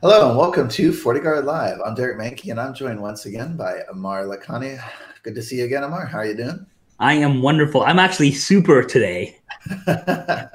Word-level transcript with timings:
Hello 0.00 0.28
and 0.28 0.38
welcome 0.38 0.68
to 0.68 0.92
FortiGuard 0.92 1.42
Live. 1.42 1.80
I'm 1.84 1.96
Derek 1.96 2.18
Manky 2.18 2.52
and 2.52 2.60
I'm 2.60 2.72
joined 2.72 3.02
once 3.02 3.26
again 3.26 3.56
by 3.56 3.80
Amar 3.90 4.26
Lakhani. 4.26 4.80
Good 5.24 5.34
to 5.34 5.42
see 5.42 5.56
you 5.56 5.64
again, 5.64 5.82
Amar. 5.82 6.06
How 6.06 6.18
are 6.18 6.26
you 6.26 6.36
doing? 6.36 6.64
I 7.00 7.14
am 7.14 7.42
wonderful. 7.42 7.82
I'm 7.82 7.98
actually 7.98 8.30
super 8.30 8.84
today. 8.84 9.36
I, 9.88 10.46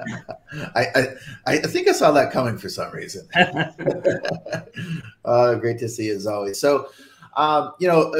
I, 0.74 1.06
I 1.46 1.58
think 1.58 1.88
I 1.88 1.92
saw 1.92 2.10
that 2.12 2.32
coming 2.32 2.56
for 2.56 2.70
some 2.70 2.90
reason. 2.92 3.28
uh, 5.26 5.56
great 5.56 5.78
to 5.80 5.90
see 5.90 6.06
you 6.06 6.14
as 6.14 6.26
always. 6.26 6.58
So, 6.58 6.88
um, 7.36 7.72
you 7.78 7.88
know, 7.88 8.14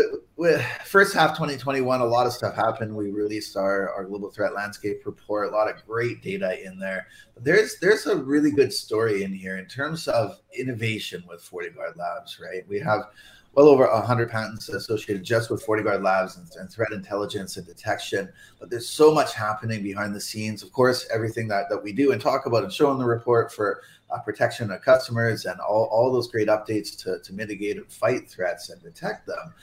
uh, 0.44 0.62
first 0.84 1.14
half 1.14 1.30
2021, 1.30 2.00
a 2.00 2.04
lot 2.04 2.26
of 2.26 2.32
stuff 2.32 2.54
happened. 2.54 2.94
We 2.94 3.10
released 3.10 3.56
our, 3.56 3.90
our 3.90 4.04
global 4.04 4.30
threat 4.30 4.54
landscape 4.54 5.02
report, 5.06 5.48
a 5.48 5.50
lot 5.50 5.68
of 5.68 5.84
great 5.86 6.22
data 6.22 6.64
in 6.64 6.78
there. 6.78 7.06
There's 7.36 7.78
there's 7.78 8.06
a 8.06 8.16
really 8.16 8.50
good 8.50 8.72
story 8.72 9.22
in 9.22 9.32
here 9.32 9.56
in 9.56 9.66
terms 9.66 10.08
of 10.08 10.40
innovation 10.56 11.24
with 11.28 11.48
FortiGuard 11.48 11.96
Labs, 11.96 12.40
right? 12.40 12.66
We 12.68 12.80
have 12.80 13.10
well 13.54 13.68
over 13.68 13.86
100 13.86 14.30
patents 14.30 14.68
associated 14.68 15.22
just 15.22 15.50
with 15.50 15.64
FortiGuard 15.64 16.02
Labs 16.02 16.36
and, 16.36 16.48
and, 16.58 16.70
threat 16.70 16.92
intelligence 16.92 17.56
and 17.56 17.66
detection. 17.66 18.28
But 18.58 18.68
there's 18.68 18.88
so 18.88 19.12
much 19.12 19.34
happening 19.34 19.82
behind 19.82 20.14
the 20.14 20.20
scenes. 20.20 20.62
Of 20.62 20.72
course, 20.72 21.06
everything 21.12 21.46
that, 21.48 21.68
that 21.70 21.82
we 21.82 21.92
do 21.92 22.12
and 22.12 22.20
talk 22.20 22.46
about 22.46 22.64
and 22.64 22.72
show 22.72 22.90
in 22.90 22.98
the 22.98 23.04
report 23.04 23.52
for 23.52 23.82
uh, 24.10 24.18
protection 24.18 24.70
of 24.70 24.82
customers 24.82 25.44
and 25.44 25.60
all, 25.60 25.84
all 25.92 26.12
those 26.12 26.28
great 26.28 26.48
updates 26.48 26.96
to, 27.04 27.20
to 27.20 27.32
mitigate 27.32 27.76
and 27.76 27.90
fight 27.90 28.28
threats 28.28 28.70
and 28.70 28.82
detect 28.82 29.26
them. 29.26 29.54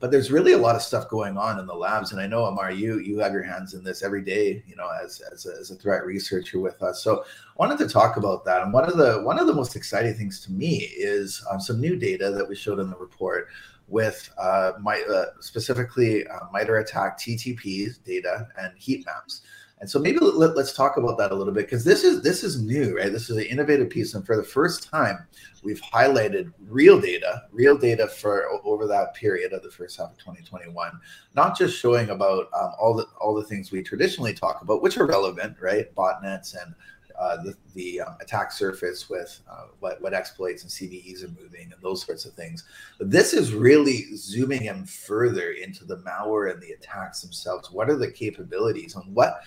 But 0.00 0.12
there's 0.12 0.30
really 0.30 0.52
a 0.52 0.58
lot 0.58 0.76
of 0.76 0.82
stuff 0.82 1.08
going 1.08 1.36
on 1.36 1.58
in 1.58 1.66
the 1.66 1.74
labs, 1.74 2.12
and 2.12 2.20
I 2.20 2.26
know 2.28 2.44
Amar, 2.44 2.70
you 2.70 3.00
you 3.00 3.18
have 3.18 3.32
your 3.32 3.42
hands 3.42 3.74
in 3.74 3.82
this 3.82 4.02
every 4.02 4.22
day, 4.22 4.62
you 4.66 4.76
know, 4.76 4.88
as 5.02 5.20
as 5.32 5.46
a, 5.46 5.54
as 5.58 5.70
a 5.72 5.74
threat 5.74 6.06
researcher 6.06 6.60
with 6.60 6.80
us. 6.82 7.02
So 7.02 7.22
I 7.22 7.24
wanted 7.56 7.78
to 7.78 7.88
talk 7.88 8.16
about 8.16 8.44
that. 8.44 8.62
And 8.62 8.72
one 8.72 8.84
of 8.84 8.96
the 8.96 9.22
one 9.22 9.40
of 9.40 9.48
the 9.48 9.54
most 9.54 9.74
exciting 9.74 10.14
things 10.14 10.40
to 10.46 10.52
me 10.52 10.88
is 10.96 11.44
um, 11.50 11.60
some 11.60 11.80
new 11.80 11.96
data 11.96 12.30
that 12.30 12.48
we 12.48 12.54
showed 12.54 12.78
in 12.78 12.90
the 12.90 12.96
report 12.96 13.48
with 13.88 14.30
uh, 14.38 14.72
my, 14.80 15.02
uh, 15.10 15.26
specifically 15.40 16.26
uh, 16.28 16.40
MITRE 16.52 16.78
ATT&CK 16.78 18.04
data 18.04 18.46
and 18.58 18.72
heat 18.76 19.04
maps. 19.06 19.42
And 19.80 19.88
so 19.88 19.98
maybe 19.98 20.18
let, 20.18 20.56
us 20.56 20.72
talk 20.72 20.96
about 20.96 21.18
that 21.18 21.30
a 21.30 21.34
little 21.34 21.52
bit 21.52 21.66
because 21.66 21.84
this 21.84 22.02
is 22.02 22.20
this 22.22 22.42
is 22.42 22.60
new, 22.60 22.96
right? 22.96 23.12
This 23.12 23.30
is 23.30 23.36
an 23.36 23.44
innovative 23.44 23.88
piece, 23.90 24.14
and 24.14 24.26
for 24.26 24.36
the 24.36 24.42
first 24.42 24.82
time, 24.82 25.26
we've 25.62 25.80
highlighted 25.80 26.52
real 26.66 27.00
data, 27.00 27.44
real 27.52 27.78
data 27.78 28.08
for 28.08 28.48
over 28.64 28.88
that 28.88 29.14
period 29.14 29.52
of 29.52 29.62
the 29.62 29.70
first 29.70 29.98
half 29.98 30.10
of 30.10 30.18
2021, 30.18 30.98
not 31.36 31.56
just 31.56 31.78
showing 31.78 32.10
about 32.10 32.48
um, 32.58 32.72
all 32.80 32.94
the 32.94 33.06
all 33.20 33.34
the 33.34 33.44
things 33.44 33.70
we 33.70 33.82
traditionally 33.82 34.34
talk 34.34 34.62
about, 34.62 34.82
which 34.82 34.98
are 34.98 35.06
relevant, 35.06 35.56
right? 35.60 35.94
Botnets 35.94 36.60
and 36.60 36.74
uh, 37.18 37.36
the, 37.42 37.54
the 37.74 38.00
um, 38.00 38.16
attack 38.20 38.52
surface 38.52 39.10
with 39.10 39.40
uh, 39.50 39.64
what, 39.80 40.00
what 40.00 40.14
exploits 40.14 40.62
and 40.62 40.70
CVEs 40.70 41.24
are 41.24 41.42
moving 41.42 41.72
and 41.72 41.82
those 41.82 42.06
sorts 42.06 42.24
of 42.24 42.32
things. 42.34 42.62
But 42.96 43.10
this 43.10 43.34
is 43.34 43.52
really 43.52 44.14
zooming 44.14 44.66
in 44.66 44.86
further 44.86 45.50
into 45.50 45.84
the 45.84 45.96
malware 45.96 46.52
and 46.52 46.62
the 46.62 46.70
attacks 46.70 47.20
themselves. 47.20 47.72
What 47.72 47.90
are 47.90 47.96
the 47.96 48.10
capabilities 48.10 48.94
and 48.94 49.12
what 49.14 49.40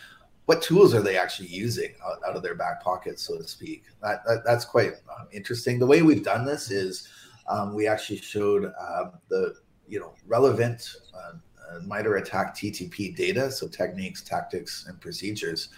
what 0.52 0.62
tools 0.62 0.94
are 0.94 1.02
they 1.02 1.18
actually 1.18 1.48
using 1.48 1.94
out, 2.06 2.20
out 2.28 2.36
of 2.36 2.44
their 2.44 2.56
back 2.56 2.84
pocket, 2.84 3.18
so 3.18 3.38
to 3.38 3.48
speak? 3.48 3.86
That, 4.02 4.22
that 4.26 4.44
that's 4.46 4.66
quite 4.66 4.96
um, 5.18 5.30
interesting. 5.32 5.80
The 5.80 5.88
way 5.88 6.02
we've 6.02 6.26
done 6.26 6.46
this 6.46 6.70
is 6.70 7.08
um, 7.48 7.74
we 7.74 7.88
actually 7.88 8.18
showed 8.18 8.66
uh, 8.66 9.12
the 9.30 9.56
you 9.88 10.02
know 10.02 10.14
relevant 10.28 10.94
uh, 11.16 11.36
uh, 11.72 11.80
MITRE 11.86 12.18
ATT&CK 12.18 12.54
TTP 12.54 13.16
data, 13.16 13.50
so 13.50 13.66
techniques, 13.66 14.22
tactics, 14.24 14.88
and 14.90 15.00
procedures, 15.00 15.70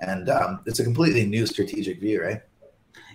and 0.00 0.30
um, 0.30 0.60
it's 0.64 0.80
a 0.80 0.84
completely 0.84 1.26
new 1.26 1.44
strategic 1.44 2.00
view, 2.00 2.22
right? 2.22 2.40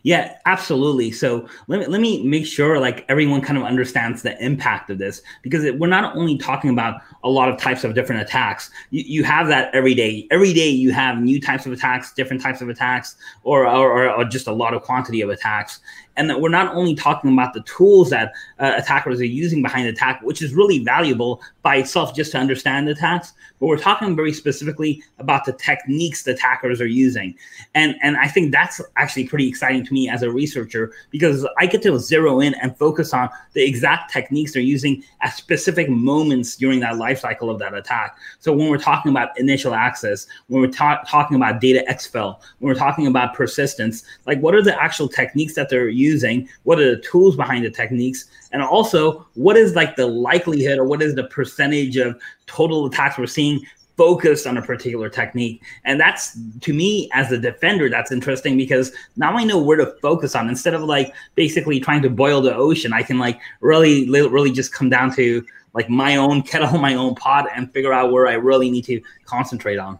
Yeah, 0.07 0.37
absolutely. 0.45 1.11
So 1.11 1.49
let 1.67 1.81
me 1.81 1.85
let 1.85 1.99
me 1.99 2.23
make 2.23 2.45
sure 2.45 2.79
like 2.79 3.03
everyone 3.09 3.41
kind 3.41 3.57
of 3.57 3.65
understands 3.65 4.21
the 4.21 4.41
impact 4.41 4.89
of 4.89 4.99
this 4.99 5.21
because 5.41 5.65
it, 5.65 5.77
we're 5.77 5.87
not 5.87 6.15
only 6.15 6.37
talking 6.37 6.69
about 6.69 7.01
a 7.25 7.29
lot 7.29 7.49
of 7.49 7.59
types 7.59 7.83
of 7.83 7.93
different 7.93 8.21
attacks. 8.21 8.71
You, 8.89 9.03
you 9.05 9.23
have 9.25 9.49
that 9.49 9.75
every 9.75 9.93
day. 9.93 10.25
Every 10.31 10.53
day 10.53 10.69
you 10.69 10.93
have 10.93 11.17
new 11.19 11.41
types 11.41 11.65
of 11.65 11.73
attacks, 11.73 12.13
different 12.13 12.41
types 12.41 12.61
of 12.61 12.69
attacks, 12.69 13.17
or 13.43 13.67
or, 13.67 14.09
or 14.09 14.23
just 14.23 14.47
a 14.47 14.53
lot 14.53 14.73
of 14.73 14.81
quantity 14.81 15.19
of 15.19 15.29
attacks 15.29 15.81
and 16.17 16.29
that 16.29 16.41
we're 16.41 16.49
not 16.49 16.75
only 16.75 16.95
talking 16.95 17.31
about 17.31 17.53
the 17.53 17.61
tools 17.61 18.09
that 18.09 18.33
uh, 18.59 18.73
attackers 18.75 19.21
are 19.21 19.25
using 19.25 19.61
behind 19.61 19.85
the 19.85 19.91
attack, 19.91 20.19
which 20.23 20.41
is 20.41 20.53
really 20.53 20.83
valuable 20.83 21.41
by 21.61 21.77
itself 21.77 22.15
just 22.15 22.31
to 22.31 22.39
understand 22.39 22.89
attacks, 22.89 23.33
but 23.59 23.67
we're 23.67 23.77
talking 23.77 24.15
very 24.15 24.33
specifically 24.33 25.01
about 25.19 25.45
the 25.45 25.53
techniques 25.53 26.23
the 26.23 26.31
attackers 26.31 26.81
are 26.81 26.87
using. 26.87 27.35
And, 27.75 27.95
and 28.01 28.17
I 28.17 28.27
think 28.27 28.51
that's 28.51 28.81
actually 28.97 29.27
pretty 29.27 29.47
exciting 29.47 29.85
to 29.85 29.93
me 29.93 29.96
as 30.05 30.21
a 30.21 30.29
researcher 30.29 30.93
because 31.09 31.47
I 31.57 31.65
get 31.65 31.81
to 31.83 31.97
zero 31.97 32.39
in 32.41 32.53
and 32.55 32.77
focus 32.77 33.13
on 33.13 33.29
the 33.53 33.63
exact 33.63 34.11
techniques 34.11 34.53
they're 34.53 34.61
using 34.61 35.03
at 35.21 35.33
specific 35.33 35.89
moments 35.89 36.55
during 36.55 36.79
that 36.81 36.97
life 36.97 37.19
cycle 37.19 37.49
of 37.49 37.57
that 37.59 37.73
attack. 37.73 38.17
So 38.39 38.53
when 38.53 38.69
we're 38.69 38.77
talking 38.77 39.09
about 39.09 39.37
initial 39.39 39.73
access, 39.73 40.27
when 40.47 40.61
we're 40.61 40.71
ta- 40.71 41.03
talking 41.07 41.35
about 41.35 41.61
data 41.61 41.83
exfil, 41.89 42.39
when 42.59 42.71
we're 42.71 42.79
talking 42.79 43.07
about 43.07 43.33
persistence, 43.33 44.03
like 44.25 44.39
what 44.39 44.53
are 44.53 44.61
the 44.61 44.79
actual 44.81 45.07
techniques 45.07 45.55
that 45.55 45.69
they're 45.69 45.89
using, 45.89 46.47
what 46.63 46.79
are 46.79 46.95
the 46.95 47.01
tools 47.01 47.35
behind 47.35 47.65
the 47.65 47.71
techniques, 47.71 48.25
and 48.51 48.61
also 48.61 49.25
what 49.35 49.57
is 49.57 49.75
like 49.75 49.95
the 49.95 50.07
likelihood 50.07 50.77
or 50.77 50.85
what 50.85 51.01
is 51.01 51.15
the 51.15 51.25
percentage 51.25 51.97
of 51.97 52.19
total 52.45 52.85
attacks 52.85 53.17
we're 53.17 53.27
seeing 53.27 53.61
focused 53.97 54.45
on 54.45 54.57
a 54.57 54.61
particular 54.61 55.09
technique. 55.09 55.61
And 55.83 55.99
that's 55.99 56.37
to 56.61 56.73
me 56.73 57.09
as 57.13 57.31
a 57.31 57.37
defender, 57.37 57.89
that's 57.89 58.11
interesting 58.11 58.55
because 58.55 58.91
now 59.15 59.35
I 59.35 59.43
know 59.43 59.61
where 59.61 59.77
to 59.77 59.87
focus 60.01 60.35
on 60.35 60.47
instead 60.47 60.75
of 60.75 60.83
like 60.83 61.13
basically 61.35 61.79
trying 61.79 62.03
to 62.03 62.09
boil 62.09 62.41
the 62.41 62.55
ocean. 62.55 62.93
I 62.93 63.01
can 63.01 63.17
like 63.17 63.39
really, 63.59 64.09
really 64.09 64.51
just 64.51 64.71
come 64.71 64.89
down 64.89 65.13
to 65.15 65.43
like 65.73 65.89
my 65.89 66.15
own 66.15 66.41
kettle, 66.43 66.77
my 66.77 66.93
own 66.93 67.15
pot, 67.15 67.47
and 67.53 67.71
figure 67.73 67.91
out 67.91 68.11
where 68.11 68.27
I 68.27 68.33
really 68.33 68.69
need 68.69 68.85
to 68.85 69.01
concentrate 69.25 69.77
on. 69.77 69.99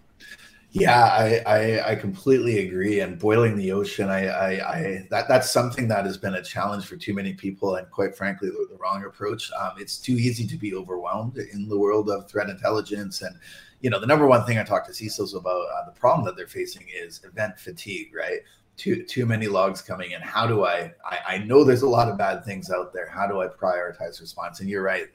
Yeah, 0.72 1.05
I, 1.05 1.41
I, 1.45 1.91
I 1.91 1.95
completely 1.95 2.59
agree. 2.67 3.00
And 3.00 3.17
boiling 3.17 3.55
the 3.55 3.72
ocean, 3.72 4.09
I, 4.09 4.28
I, 4.28 4.50
I 4.75 5.07
that 5.09 5.28
that's 5.29 5.50
something 5.50 5.88
that 5.88 6.05
has 6.05 6.17
been 6.17 6.35
a 6.35 6.44
challenge 6.44 6.85
for 6.85 6.97
too 6.97 7.13
many 7.13 7.33
people, 7.33 7.75
and 7.75 7.89
quite 7.89 8.16
frankly, 8.16 8.50
the, 8.50 8.67
the 8.69 8.78
wrong 8.78 9.03
approach. 9.05 9.50
Um, 9.59 9.72
it's 9.78 9.97
too 9.97 10.13
easy 10.13 10.45
to 10.45 10.57
be 10.57 10.75
overwhelmed 10.75 11.38
in 11.38 11.69
the 11.69 11.78
world 11.79 12.09
of 12.09 12.29
threat 12.29 12.50
intelligence, 12.50 13.22
and 13.22 13.35
you 13.79 13.89
know 13.89 14.00
the 14.00 14.05
number 14.05 14.28
one 14.28 14.45
thing 14.45 14.57
I 14.59 14.63
talk 14.63 14.85
to 14.88 14.91
CISOs 14.91 15.35
about 15.35 15.66
uh, 15.73 15.85
the 15.85 15.97
problem 15.97 16.25
that 16.25 16.35
they're 16.35 16.47
facing 16.47 16.85
is 16.94 17.22
event 17.23 17.57
fatigue, 17.57 18.13
right? 18.13 18.39
Too 18.75 19.03
too 19.05 19.25
many 19.25 19.47
logs 19.47 19.81
coming 19.81 20.11
in. 20.11 20.22
How 20.22 20.45
do 20.45 20.66
I, 20.66 20.94
I? 21.05 21.19
I 21.28 21.38
know 21.39 21.63
there's 21.63 21.81
a 21.84 21.89
lot 21.89 22.09
of 22.09 22.17
bad 22.17 22.44
things 22.44 22.69
out 22.69 22.91
there. 22.94 23.07
How 23.07 23.25
do 23.25 23.41
I 23.41 23.47
prioritize 23.47 24.19
response? 24.19 24.59
And 24.59 24.69
you're 24.69 24.84
right 24.84 25.07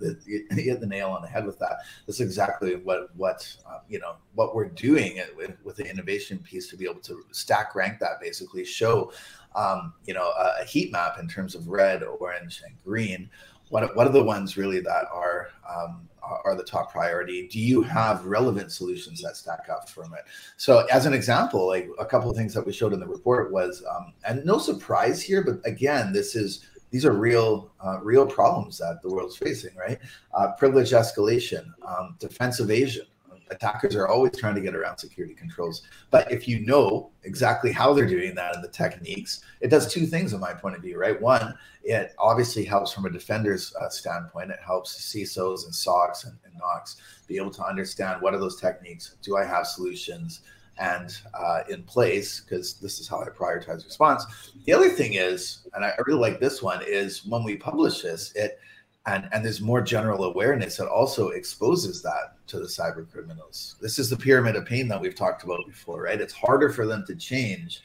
that. 0.00 0.20
You 0.26 0.46
hit 0.50 0.80
the 0.80 0.86
nail 0.86 1.10
on 1.10 1.22
the 1.22 1.28
head 1.28 1.46
with 1.46 1.58
that. 1.58 1.78
That's 2.06 2.20
exactly 2.20 2.76
what 2.76 3.14
what 3.16 3.54
uh, 3.68 3.78
you 3.88 3.98
know 3.98 4.16
what 4.34 4.54
we're 4.54 4.68
doing 4.68 5.20
with, 5.36 5.52
with, 5.64 5.76
the 5.76 5.88
innovation 5.88 6.38
piece 6.38 6.68
to 6.68 6.76
be 6.76 6.84
able 6.84 7.00
to 7.00 7.24
stack 7.30 7.74
rank 7.74 7.98
that 8.00 8.20
basically 8.20 8.64
show 8.64 9.12
um, 9.54 9.94
you 10.04 10.14
know 10.14 10.30
a, 10.30 10.62
a, 10.62 10.64
heat 10.64 10.92
map 10.92 11.18
in 11.18 11.28
terms 11.28 11.54
of 11.54 11.68
red, 11.68 12.02
orange, 12.02 12.62
and 12.66 12.74
green. 12.84 13.28
What 13.68 13.94
what 13.96 14.06
are 14.06 14.12
the 14.12 14.24
ones 14.24 14.56
really 14.56 14.80
that 14.80 15.06
are 15.12 15.48
um, 15.68 16.08
are 16.22 16.54
the 16.54 16.62
top 16.62 16.92
priority? 16.92 17.48
Do 17.48 17.58
you 17.58 17.82
have 17.82 18.24
relevant 18.26 18.72
solutions 18.72 19.20
that 19.22 19.36
stack 19.36 19.68
up 19.70 19.88
from 19.88 20.14
it? 20.14 20.24
So, 20.56 20.86
as 20.86 21.06
an 21.06 21.12
example, 21.12 21.66
like 21.66 21.88
a 21.98 22.04
couple 22.04 22.30
of 22.30 22.36
things 22.36 22.54
that 22.54 22.64
we 22.64 22.72
showed 22.72 22.92
in 22.92 23.00
the 23.00 23.06
report 23.06 23.52
was, 23.52 23.82
um, 23.90 24.12
and 24.26 24.44
no 24.44 24.58
surprise 24.58 25.22
here, 25.22 25.42
but 25.42 25.60
again, 25.66 26.12
this 26.12 26.36
is 26.36 26.66
these 26.92 27.06
are 27.06 27.12
real 27.12 27.72
uh, 27.84 27.98
real 28.02 28.26
problems 28.26 28.78
that 28.78 29.00
the 29.02 29.08
world's 29.08 29.36
facing, 29.36 29.74
right? 29.74 29.98
Uh, 30.34 30.52
privilege 30.52 30.90
escalation, 30.90 31.64
um, 31.84 32.14
defense 32.20 32.60
evasion. 32.60 33.06
Attackers 33.50 33.96
are 33.96 34.08
always 34.08 34.36
trying 34.36 34.54
to 34.54 34.62
get 34.62 34.74
around 34.74 34.96
security 34.98 35.34
controls. 35.34 35.82
But 36.10 36.30
if 36.30 36.48
you 36.48 36.64
know 36.64 37.10
exactly 37.24 37.70
how 37.70 37.92
they're 37.92 38.06
doing 38.06 38.34
that 38.36 38.54
and 38.54 38.64
the 38.64 38.68
techniques, 38.68 39.42
it 39.60 39.68
does 39.68 39.92
two 39.92 40.06
things 40.06 40.32
in 40.32 40.40
my 40.40 40.54
point 40.54 40.74
of 40.76 40.82
view, 40.82 40.98
right? 40.98 41.20
One, 41.20 41.54
it 41.82 42.14
obviously 42.18 42.64
helps 42.64 42.92
from 42.92 43.04
a 43.04 43.10
defender's 43.10 43.74
uh, 43.80 43.90
standpoint. 43.90 44.50
It 44.50 44.60
helps 44.64 44.94
CISOs 44.94 45.64
and 45.64 45.72
SOCs 45.74 46.24
and, 46.26 46.38
and 46.46 46.54
NOCs 46.54 46.96
be 47.26 47.36
able 47.36 47.50
to 47.50 47.64
understand 47.64 48.22
what 48.22 48.32
are 48.32 48.38
those 48.38 48.58
techniques? 48.58 49.16
Do 49.22 49.36
I 49.36 49.44
have 49.44 49.66
solutions? 49.66 50.40
And 50.78 51.16
uh, 51.34 51.62
in 51.68 51.82
place 51.82 52.40
because 52.40 52.74
this 52.74 52.98
is 52.98 53.08
how 53.08 53.20
I 53.20 53.26
prioritize 53.26 53.84
response. 53.84 54.24
The 54.64 54.72
other 54.72 54.88
thing 54.88 55.14
is, 55.14 55.66
and 55.74 55.84
I 55.84 55.92
really 56.06 56.20
like 56.20 56.40
this 56.40 56.62
one, 56.62 56.82
is 56.86 57.24
when 57.26 57.44
we 57.44 57.56
publish 57.56 58.02
this, 58.02 58.32
it 58.34 58.58
and 59.06 59.28
and 59.32 59.44
there's 59.44 59.60
more 59.60 59.80
general 59.80 60.24
awareness 60.24 60.76
that 60.76 60.88
also 60.88 61.28
exposes 61.30 62.02
that 62.02 62.34
to 62.46 62.58
the 62.58 62.66
cyber 62.66 63.10
criminals. 63.10 63.76
This 63.80 63.98
is 63.98 64.08
the 64.08 64.16
pyramid 64.16 64.56
of 64.56 64.66
pain 64.66 64.88
that 64.88 65.00
we've 65.00 65.14
talked 65.14 65.42
about 65.42 65.66
before, 65.66 66.02
right? 66.02 66.20
It's 66.20 66.32
harder 66.32 66.70
for 66.70 66.86
them 66.86 67.04
to 67.06 67.16
change, 67.16 67.82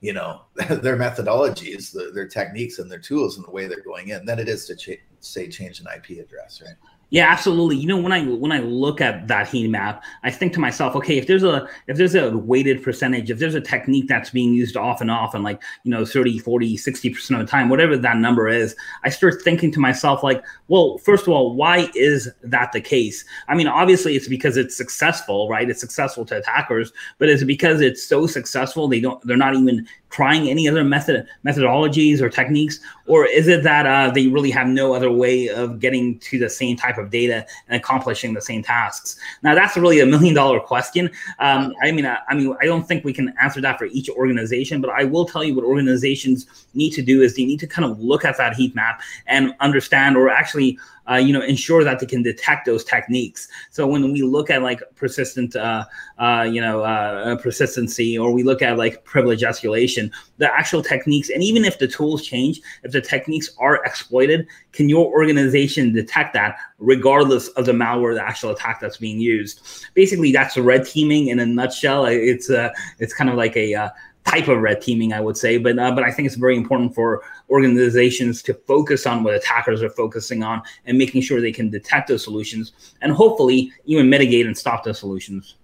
you 0.00 0.12
know, 0.12 0.42
their 0.68 0.96
methodologies, 0.96 1.92
the, 1.92 2.10
their 2.12 2.26
techniques, 2.26 2.78
and 2.78 2.90
their 2.90 2.98
tools, 2.98 3.36
and 3.36 3.46
the 3.46 3.50
way 3.50 3.66
they're 3.66 3.82
going 3.82 4.08
in 4.08 4.24
than 4.24 4.38
it 4.38 4.48
is 4.48 4.66
to 4.66 4.76
ch- 4.76 5.00
say 5.20 5.48
change 5.48 5.80
an 5.80 5.86
IP 5.94 6.18
address, 6.18 6.62
right? 6.64 6.76
Yeah, 7.10 7.30
absolutely. 7.30 7.76
You 7.76 7.86
know, 7.86 7.98
when 7.98 8.10
I 8.10 8.24
when 8.24 8.50
I 8.50 8.58
look 8.58 9.00
at 9.00 9.28
that 9.28 9.46
heat 9.48 9.68
map, 9.68 10.02
I 10.24 10.30
think 10.32 10.52
to 10.54 10.60
myself, 10.60 10.96
okay, 10.96 11.16
if 11.16 11.28
there's 11.28 11.44
a 11.44 11.68
if 11.86 11.96
there's 11.96 12.16
a 12.16 12.36
weighted 12.36 12.82
percentage, 12.82 13.30
if 13.30 13.38
there's 13.38 13.54
a 13.54 13.60
technique 13.60 14.08
that's 14.08 14.30
being 14.30 14.52
used 14.52 14.76
off 14.76 15.00
and 15.00 15.08
off 15.08 15.32
and 15.32 15.44
like, 15.44 15.62
you 15.84 15.90
know, 15.92 16.04
30, 16.04 16.38
40, 16.40 16.76
60% 16.76 17.30
of 17.40 17.46
the 17.46 17.50
time, 17.50 17.68
whatever 17.68 17.96
that 17.96 18.16
number 18.16 18.48
is, 18.48 18.74
I 19.04 19.10
start 19.10 19.40
thinking 19.42 19.70
to 19.72 19.80
myself 19.80 20.24
like, 20.24 20.44
well, 20.66 20.98
first 20.98 21.22
of 21.22 21.28
all, 21.28 21.54
why 21.54 21.88
is 21.94 22.28
that 22.42 22.72
the 22.72 22.80
case? 22.80 23.24
I 23.46 23.54
mean, 23.54 23.68
obviously 23.68 24.16
it's 24.16 24.26
because 24.26 24.56
it's 24.56 24.76
successful, 24.76 25.48
right? 25.48 25.70
It's 25.70 25.80
successful 25.80 26.24
to 26.26 26.38
attackers, 26.38 26.92
but 27.18 27.28
is 27.28 27.42
it 27.42 27.46
because 27.46 27.80
it's 27.80 28.02
so 28.04 28.26
successful 28.26 28.88
they 28.88 29.00
don't 29.00 29.24
they're 29.24 29.36
not 29.36 29.54
even 29.54 29.86
trying 30.10 30.48
any 30.48 30.68
other 30.68 30.84
method 30.84 31.26
methodologies 31.44 32.20
or 32.20 32.28
techniques? 32.28 32.80
Or 33.06 33.26
is 33.26 33.48
it 33.48 33.62
that 33.62 33.86
uh, 33.86 34.10
they 34.10 34.26
really 34.26 34.50
have 34.50 34.66
no 34.66 34.94
other 34.94 35.10
way 35.10 35.48
of 35.48 35.78
getting 35.78 36.18
to 36.20 36.38
the 36.38 36.48
same 36.48 36.76
type 36.76 36.98
of 36.98 37.10
data 37.10 37.46
and 37.68 37.76
accomplishing 37.76 38.34
the 38.34 38.40
same 38.40 38.62
tasks? 38.62 39.16
Now 39.42 39.54
that's 39.54 39.76
really 39.76 40.00
a 40.00 40.06
million 40.06 40.34
dollar 40.34 40.60
question. 40.60 41.10
Um, 41.38 41.74
i 41.82 41.92
mean 41.92 42.06
I, 42.06 42.18
I, 42.28 42.34
mean 42.34 42.56
i 42.60 42.66
don't 42.66 42.86
think 42.86 43.04
we 43.04 43.12
can 43.12 43.32
answer 43.40 43.60
that 43.60 43.78
for 43.78 43.86
each 43.86 44.08
organization 44.08 44.80
but 44.80 44.90
i 44.90 45.04
will 45.04 45.26
tell 45.26 45.44
you 45.44 45.54
what 45.54 45.64
organizations 45.64 46.46
need 46.74 46.90
to 46.90 47.02
do 47.02 47.22
is 47.22 47.34
they 47.34 47.44
need 47.44 47.60
to 47.60 47.66
kind 47.66 47.90
of 47.90 47.98
look 48.00 48.24
at 48.24 48.36
that 48.38 48.54
heat 48.54 48.74
map 48.74 49.00
and 49.26 49.54
understand 49.60 50.16
or 50.16 50.28
actually 50.28 50.78
uh, 51.10 51.16
you 51.16 51.32
know, 51.32 51.40
ensure 51.40 51.84
that 51.84 52.00
they 52.00 52.06
can 52.06 52.22
detect 52.22 52.66
those 52.66 52.84
techniques. 52.84 53.48
So 53.70 53.86
when 53.86 54.12
we 54.12 54.22
look 54.22 54.50
at 54.50 54.62
like 54.62 54.82
persistent, 54.94 55.56
uh, 55.56 55.84
uh, 56.18 56.48
you 56.50 56.60
know, 56.60 56.82
uh, 56.82 57.36
persistency, 57.36 58.18
or 58.18 58.32
we 58.32 58.42
look 58.42 58.62
at 58.62 58.76
like 58.76 59.04
privilege 59.04 59.42
escalation, 59.42 60.10
the 60.38 60.52
actual 60.52 60.82
techniques, 60.82 61.30
and 61.30 61.42
even 61.42 61.64
if 61.64 61.78
the 61.78 61.88
tools 61.88 62.26
change, 62.26 62.60
if 62.82 62.92
the 62.92 63.00
techniques 63.00 63.50
are 63.58 63.84
exploited, 63.84 64.46
can 64.72 64.88
your 64.88 65.06
organization 65.06 65.92
detect 65.92 66.34
that 66.34 66.56
regardless 66.78 67.48
of 67.48 67.66
the 67.66 67.72
malware, 67.72 68.14
the 68.14 68.26
actual 68.26 68.50
attack 68.50 68.80
that's 68.80 68.96
being 68.96 69.20
used? 69.20 69.60
Basically, 69.94 70.32
that's 70.32 70.56
red 70.56 70.86
teaming 70.86 71.28
in 71.28 71.38
a 71.38 71.46
nutshell. 71.46 72.06
It's 72.06 72.50
uh, 72.50 72.70
it's 72.98 73.14
kind 73.14 73.30
of 73.30 73.36
like 73.36 73.56
a 73.56 73.74
uh, 73.74 73.88
type 74.26 74.48
of 74.48 74.60
red 74.60 74.82
teaming, 74.82 75.12
I 75.12 75.20
would 75.20 75.36
say. 75.36 75.56
But 75.58 75.78
uh, 75.78 75.92
but 75.92 76.04
I 76.04 76.10
think 76.10 76.26
it's 76.26 76.36
very 76.36 76.56
important 76.56 76.94
for 76.94 77.22
organizations 77.50 78.42
to 78.42 78.54
focus 78.54 79.06
on 79.06 79.22
what 79.22 79.34
attackers 79.34 79.82
are 79.82 79.90
focusing 79.90 80.42
on 80.42 80.62
and 80.84 80.98
making 80.98 81.22
sure 81.22 81.40
they 81.40 81.52
can 81.52 81.70
detect 81.70 82.08
those 82.08 82.24
solutions 82.24 82.72
and 83.02 83.12
hopefully 83.12 83.70
even 83.84 84.10
mitigate 84.10 84.46
and 84.46 84.56
stop 84.56 84.84
those 84.84 84.98
solutions. 84.98 85.56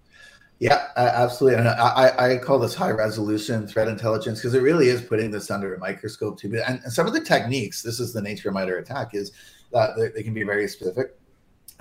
Yeah, 0.58 0.86
absolutely. 0.96 1.58
And 1.58 1.68
I, 1.68 2.34
I 2.34 2.38
call 2.38 2.60
this 2.60 2.74
high 2.74 2.92
resolution 2.92 3.66
threat 3.66 3.88
intelligence 3.88 4.38
because 4.38 4.54
it 4.54 4.60
really 4.60 4.90
is 4.90 5.02
putting 5.02 5.32
this 5.32 5.50
under 5.50 5.74
a 5.74 5.78
microscope 5.78 6.38
too. 6.38 6.62
And, 6.64 6.80
some 6.84 7.08
of 7.08 7.12
the 7.12 7.20
techniques, 7.20 7.82
this 7.82 7.98
is 7.98 8.12
the 8.12 8.22
nature 8.22 8.48
of 8.48 8.54
MITRE 8.54 8.78
ATT&CK, 8.78 9.14
is 9.14 9.32
that 9.72 10.12
they 10.14 10.22
can 10.22 10.34
be 10.34 10.44
very 10.44 10.68
specific 10.68 11.16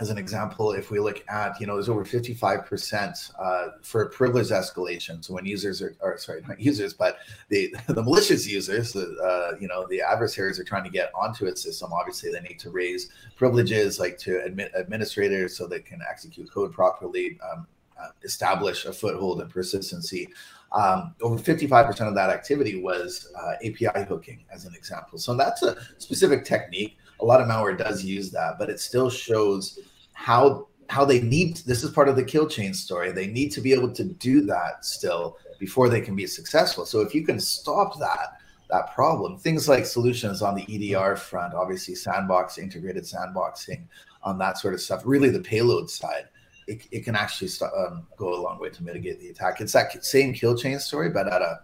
as 0.02 0.10
an 0.10 0.18
example, 0.18 0.72
if 0.72 0.90
we 0.90 1.00
look 1.00 1.24
at, 1.30 1.62
you 1.62 1.68
know, 1.68 1.76
there's 1.76 1.88
over 1.88 2.04
55% 2.04 3.32
uh, 3.40 3.68
for 3.84 4.10
privilege 4.10 4.48
escalation. 4.48 5.24
So 5.24 5.36
when 5.36 5.46
users 5.46 5.80
are, 5.80 5.96
or 6.02 6.18
sorry, 6.18 6.42
not 6.48 6.60
users, 6.60 6.92
but 6.92 7.20
the, 7.50 7.76
the 7.88 8.02
malicious 8.02 8.48
users, 8.48 8.96
uh, 8.96 9.52
you 9.60 9.68
know, 9.68 9.86
the 9.88 10.02
adversaries 10.02 10.60
are 10.60 10.64
trying 10.64 10.86
to 10.86 10.90
get 10.90 11.12
onto 11.14 11.46
a 11.46 11.56
system. 11.56 11.94
Obviously, 11.94 12.32
they 12.32 12.42
need 12.42 12.58
to 12.62 12.72
raise 12.72 13.10
privileges 13.36 14.00
like 14.00 14.18
to 14.18 14.42
admit 14.44 14.72
administrators 14.76 15.56
so 15.56 15.68
they 15.68 15.80
can 15.80 16.00
execute 16.10 16.52
code 16.52 16.74
properly, 16.74 17.38
um, 17.54 17.68
uh, 18.02 18.08
establish 18.24 18.86
a 18.86 18.94
foothold 18.94 19.40
and 19.40 19.52
persistency. 19.52 20.28
Um, 20.72 21.14
over 21.22 21.38
55% 21.38 22.08
of 22.08 22.16
that 22.16 22.32
activity 22.32 22.82
was 22.82 23.32
uh, 23.40 23.54
API 23.64 24.06
hooking, 24.08 24.46
as 24.52 24.66
an 24.66 24.74
example. 24.74 25.20
So 25.20 25.36
that's 25.36 25.62
a 25.62 25.78
specific 26.00 26.44
technique. 26.44 26.98
A 27.20 27.26
lot 27.26 27.40
of 27.40 27.48
malware 27.48 27.78
does 27.78 28.04
use 28.04 28.32
that, 28.32 28.58
but 28.58 28.72
it 28.72 28.80
still 28.80 29.12
shows 29.12 29.78
how 30.14 30.68
how 30.90 31.06
they 31.06 31.22
need 31.22 31.58
this 31.58 31.84
is 31.84 31.92
part 31.92 32.10
of 32.10 32.18
the 32.18 32.24
kill 32.24 32.48
chain 32.48 32.74
story. 32.74 33.12
They 33.12 33.28
need 33.28 33.52
to 33.54 33.62
be 33.62 33.72
able 33.72 33.92
to 33.94 34.04
do 34.04 34.42
that 34.48 34.84
still 34.84 35.38
before 35.58 35.88
they 35.88 36.02
can 36.02 36.16
be 36.16 36.28
successful. 36.28 36.86
So 36.86 37.00
if 37.00 37.16
you 37.16 37.24
can 37.24 37.40
stop 37.40 37.98
that 38.00 38.42
that 38.72 38.94
problem 38.96 39.38
things 39.38 39.68
like 39.68 39.86
solutions 39.86 40.42
on 40.42 40.56
the 40.56 40.66
edr 40.66 41.18
front 41.18 41.54
obviously 41.54 41.94
sandbox 41.94 42.58
integrated 42.58 43.04
sandboxing 43.04 43.84
on 44.24 44.38
that 44.38 44.58
sort 44.58 44.74
of 44.74 44.80
stuff 44.80 45.02
really 45.06 45.30
the 45.30 45.42
payload 45.42 45.90
side 45.90 46.30
it, 46.68 46.88
it 46.92 47.04
can 47.04 47.16
actually 47.16 47.50
um, 47.78 48.08
go 48.16 48.34
a 48.34 48.40
long 48.42 48.60
way 48.60 48.70
to 48.70 48.84
mitigate 48.84 49.20
the 49.20 49.30
attack. 49.30 49.60
It's 49.60 49.74
that 49.74 50.06
same 50.06 50.34
kill 50.34 50.56
chain 50.56 50.80
story 50.80 51.10
but 51.10 51.28
at 51.28 51.42
a 51.42 51.60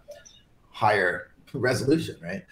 higher 0.70 1.32
resolution 1.54 2.18
right 2.22 2.44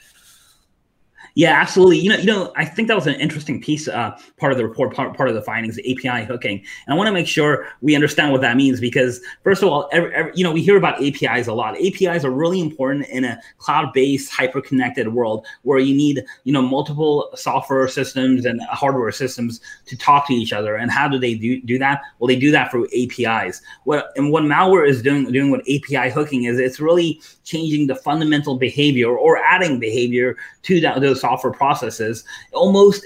yeah, 1.36 1.60
absolutely. 1.60 2.00
You 2.00 2.12
know, 2.12 2.16
you 2.16 2.26
know, 2.28 2.54
I 2.56 2.64
think 2.64 2.88
that 2.88 2.96
was 2.96 3.08
an 3.08 3.16
interesting 3.16 3.62
piece, 3.62 3.90
uh, 3.90 4.18
part 4.38 4.54
of 4.54 4.58
the 4.58 4.66
report, 4.66 4.94
part, 4.94 5.18
part 5.18 5.28
of 5.28 5.36
the 5.36 5.42
findings, 5.42 5.78
API 5.80 6.24
hooking. 6.24 6.60
And 6.88 6.94
I 6.94 6.96
want 6.96 7.08
to 7.08 7.12
make 7.12 7.28
sure 7.28 7.68
we 7.82 7.94
understand 7.94 8.32
what 8.32 8.40
that 8.40 8.56
means 8.56 8.80
because, 8.80 9.20
first 9.44 9.62
of 9.62 9.68
all, 9.68 9.90
every, 9.92 10.14
every, 10.16 10.32
you 10.34 10.46
know, 10.46 10.54
we 10.54 10.62
hear 10.62 10.78
about 10.78 11.04
APIs 11.04 11.48
a 11.48 11.54
lot. 11.54 11.76
APIs 11.76 12.24
are 12.24 12.32
really 12.32 12.62
important 12.62 13.08
in 13.08 13.26
a 13.26 13.38
cloud-based, 13.58 14.32
hyper-connected 14.32 15.14
world 15.14 15.46
where 15.64 15.78
you 15.78 15.94
need, 15.94 16.24
you 16.46 16.54
know, 16.54 16.62
multiple 16.62 17.30
software 17.36 17.90
systems 17.90 18.46
and 18.46 18.62
hardware 18.72 19.12
systems 19.12 19.60
to 19.88 19.98
talk 19.98 20.28
to 20.28 20.34
each 20.34 20.54
other. 20.54 20.78
And 20.78 20.90
how 20.90 21.10
do 21.10 21.20
they 21.20 21.36
do, 21.36 21.62
do 21.64 21.78
that? 21.80 22.02
Well, 22.20 22.30
they 22.30 22.40
do 22.40 22.52
that 22.52 22.72
through 22.72 22.88
APIs. 22.98 23.62
What 23.84 24.14
and 24.16 24.32
what 24.32 24.44
malware 24.44 24.88
is 24.88 25.02
doing, 25.02 25.30
doing 25.34 25.52
what 25.52 25.62
API 25.62 26.10
hooking 26.10 26.46
is, 26.46 26.60
it's 26.60 26.80
really 26.80 27.20
changing 27.44 27.88
the 27.88 27.96
fundamental 27.96 28.56
behavior 28.56 29.10
or 29.10 29.38
adding 29.38 29.80
behavior 29.80 30.38
to 30.64 30.80
that, 30.80 31.02
those 31.02 31.25
software 31.26 31.54
processes, 31.54 32.24
almost 32.54 33.06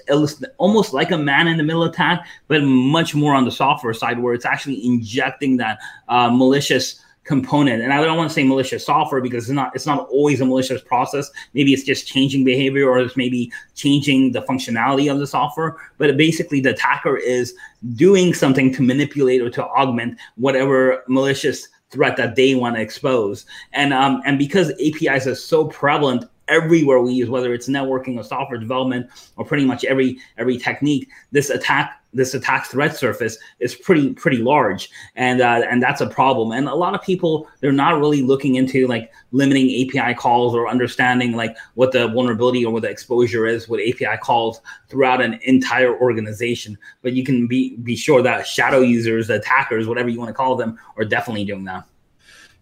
almost 0.57 0.93
like 0.93 1.11
a 1.11 1.17
man 1.17 1.47
in 1.47 1.57
the 1.57 1.63
middle 1.63 1.83
attack, 1.83 2.27
but 2.49 2.61
much 2.63 3.15
more 3.15 3.33
on 3.33 3.45
the 3.45 3.51
software 3.51 3.93
side 3.93 4.19
where 4.19 4.33
it's 4.33 4.45
actually 4.45 4.85
injecting 4.85 5.57
that 5.57 5.79
uh, 6.09 6.29
malicious 6.29 7.01
component. 7.23 7.81
And 7.83 7.93
I 7.93 8.03
don't 8.03 8.17
want 8.17 8.29
to 8.29 8.33
say 8.33 8.43
malicious 8.43 8.85
software 8.85 9.21
because 9.21 9.43
it's 9.45 9.55
not 9.61 9.73
it's 9.75 9.85
not 9.85 10.07
always 10.09 10.41
a 10.41 10.45
malicious 10.45 10.81
process. 10.81 11.29
Maybe 11.53 11.71
it's 11.73 11.83
just 11.83 12.07
changing 12.07 12.43
behavior 12.43 12.89
or 12.89 12.99
it's 12.99 13.15
maybe 13.15 13.51
changing 13.75 14.33
the 14.33 14.41
functionality 14.41 15.11
of 15.11 15.19
the 15.19 15.27
software. 15.27 15.77
But 15.97 16.17
basically 16.17 16.59
the 16.59 16.71
attacker 16.71 17.15
is 17.15 17.53
doing 17.95 18.33
something 18.33 18.73
to 18.73 18.81
manipulate 18.81 19.41
or 19.41 19.49
to 19.51 19.63
augment 19.63 20.19
whatever 20.35 21.03
malicious 21.07 21.67
threat 21.91 22.17
that 22.17 22.35
they 22.35 22.55
want 22.55 22.75
to 22.75 22.81
expose. 22.81 23.45
And 23.73 23.93
um, 23.93 24.21
and 24.25 24.37
because 24.37 24.71
APIs 24.71 25.27
are 25.27 25.35
so 25.35 25.67
prevalent 25.67 26.25
everywhere 26.49 26.99
we 26.99 27.13
use, 27.13 27.29
whether 27.29 27.53
it's 27.53 27.69
networking 27.69 28.17
or 28.17 28.23
software 28.23 28.59
development 28.59 29.09
or 29.37 29.45
pretty 29.45 29.65
much 29.65 29.85
every 29.85 30.17
every 30.37 30.57
technique, 30.57 31.09
this 31.31 31.49
attack 31.49 31.99
this 32.13 32.33
attack 32.33 32.65
threat 32.65 32.95
surface 32.95 33.37
is 33.59 33.75
pretty 33.75 34.13
pretty 34.13 34.37
large, 34.37 34.89
and 35.15 35.41
uh, 35.41 35.61
and 35.69 35.81
that's 35.81 36.01
a 36.01 36.07
problem. 36.07 36.51
And 36.51 36.67
a 36.67 36.73
lot 36.73 36.95
of 36.95 37.01
people 37.01 37.47
they're 37.61 37.71
not 37.71 37.99
really 37.99 38.21
looking 38.21 38.55
into 38.55 38.87
like 38.87 39.11
limiting 39.31 39.69
API 39.69 40.15
calls 40.15 40.55
or 40.55 40.67
understanding 40.67 41.33
like 41.33 41.55
what 41.75 41.91
the 41.91 42.07
vulnerability 42.07 42.65
or 42.65 42.73
what 42.73 42.81
the 42.81 42.89
exposure 42.89 43.45
is 43.45 43.69
with 43.69 43.79
API 43.81 44.17
calls 44.21 44.61
throughout 44.87 45.21
an 45.21 45.39
entire 45.43 45.95
organization. 45.99 46.77
But 47.01 47.13
you 47.13 47.23
can 47.23 47.47
be 47.47 47.77
be 47.77 47.95
sure 47.95 48.21
that 48.23 48.47
shadow 48.47 48.81
users, 48.81 49.29
attackers, 49.29 49.87
whatever 49.87 50.09
you 50.09 50.19
want 50.19 50.29
to 50.29 50.33
call 50.33 50.55
them, 50.55 50.79
are 50.97 51.05
definitely 51.05 51.45
doing 51.45 51.65
that. 51.65 51.83